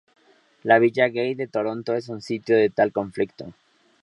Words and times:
La 0.63 0.79
villa 0.79 1.09
gay 1.09 1.35
de 1.35 1.45
Toronto 1.45 1.93
es 1.93 2.09
un 2.09 2.23
sitio 2.23 2.55
de 2.55 2.71
tal 2.71 2.91
conflicto. 2.91 3.53